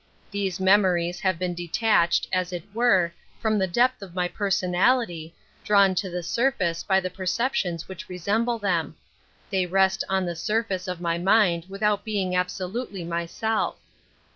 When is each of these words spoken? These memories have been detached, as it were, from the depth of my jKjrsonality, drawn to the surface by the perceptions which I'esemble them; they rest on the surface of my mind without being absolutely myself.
These 0.31 0.59
memories 0.59 1.19
have 1.19 1.37
been 1.37 1.53
detached, 1.53 2.27
as 2.33 2.51
it 2.51 2.63
were, 2.73 3.13
from 3.39 3.59
the 3.59 3.67
depth 3.67 4.01
of 4.01 4.15
my 4.15 4.27
jKjrsonality, 4.27 5.31
drawn 5.63 5.93
to 5.93 6.09
the 6.09 6.23
surface 6.23 6.81
by 6.83 6.99
the 6.99 7.11
perceptions 7.11 7.87
which 7.87 8.07
I'esemble 8.09 8.57
them; 8.59 8.95
they 9.51 9.67
rest 9.67 10.03
on 10.09 10.25
the 10.25 10.35
surface 10.35 10.87
of 10.87 11.01
my 11.01 11.19
mind 11.19 11.65
without 11.69 12.03
being 12.03 12.35
absolutely 12.35 13.03
myself. 13.03 13.77